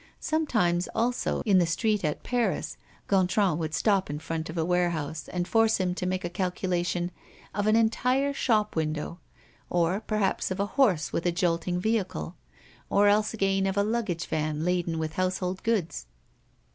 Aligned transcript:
Sometimes 0.19 0.87
also, 0.95 1.41
in 1.45 1.59
the 1.59 1.67
street 1.67 2.03
at 2.03 2.23
Paris, 2.23 2.75
Gontran 3.07 3.59
would 3.59 3.75
stop 3.75 4.09
in 4.09 4.17
front 4.17 4.49
of 4.49 4.57
a 4.57 4.65
warehouse 4.65 5.27
and 5.27 5.47
force 5.47 5.77
him 5.77 5.93
to 5.93 6.07
make 6.07 6.25
a 6.25 6.27
calculation 6.31 7.11
of 7.53 7.67
an 7.67 7.75
entire 7.75 8.33
shop 8.33 8.75
window, 8.75 9.19
or 9.69 9.99
perhaps 9.99 10.49
of 10.49 10.59
a 10.59 10.65
horse 10.73 11.13
with 11.13 11.27
a 11.27 11.31
jolting 11.31 11.79
vehicle, 11.79 12.35
or 12.89 13.09
else 13.09 13.31
again 13.35 13.67
of 13.67 13.77
a 13.77 13.83
luggage 13.83 14.25
van 14.25 14.65
laden 14.65 14.97
with 14.97 15.13
household 15.17 15.61
goods. 15.61 16.07